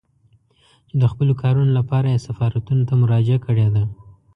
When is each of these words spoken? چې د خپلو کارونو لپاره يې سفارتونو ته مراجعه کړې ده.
چې 0.87 0.95
د 1.01 1.03
خپلو 1.11 1.33
کارونو 1.41 1.71
لپاره 1.79 2.07
يې 2.13 2.23
سفارتونو 2.27 2.83
ته 2.89 2.93
مراجعه 3.01 3.39
کړې 3.45 3.67
ده. 3.73 3.83